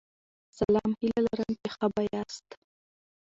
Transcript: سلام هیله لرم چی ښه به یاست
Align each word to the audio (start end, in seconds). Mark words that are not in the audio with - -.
سلام 0.59 0.89
هیله 0.99 1.21
لرم 1.25 1.51
چی 1.61 1.67
ښه 1.75 1.87
به 1.93 2.03
یاست 2.13 2.47